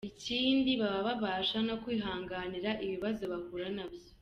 [0.09, 4.09] Ikindi baba babasha no kwihanganira ibibazo bahura na byo.